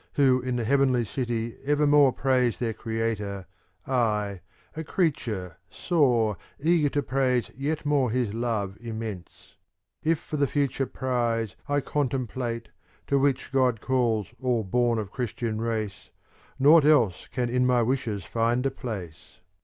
Who 0.13 0.41
in 0.41 0.55
the 0.55 0.63
heavenly 0.65 1.05
city 1.05 1.59
evermore 1.63 2.11
Praise 2.11 2.57
their 2.57 2.73
Creator, 2.73 3.45
I, 3.85 4.41
a 4.75 4.83
creature, 4.83 5.57
soar. 5.69 6.37
Eager 6.59 6.89
to 6.89 7.03
praise 7.03 7.51
yet 7.55 7.85
more 7.85 8.09
His 8.09 8.33
love 8.33 8.79
immense. 8.81 9.57
For 10.01 10.09
if 10.09 10.31
the 10.31 10.47
future 10.47 10.87
prize 10.87 11.55
I 11.69 11.81
contemplate. 11.81 12.69
To 13.05 13.19
which 13.19 13.51
God 13.51 13.79
calls 13.79 14.33
all 14.41 14.63
born 14.63 14.97
of 14.97 15.11
Christian 15.11 15.61
race. 15.61 16.09
Nought 16.57 16.83
else 16.83 17.27
can 17.31 17.47
in 17.47 17.67
my 17.67 17.83
wishes 17.83 18.25
find 18.25 18.65
a 18.65 18.71
place. 18.71 19.37